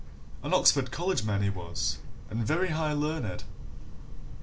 an 0.41 0.51
Oxford 0.51 0.89
college 0.89 1.23
man 1.23 1.43
he 1.43 1.49
was, 1.51 1.99
and 2.31 2.43
very 2.43 2.69
high 2.69 2.91
learned." 2.91 3.43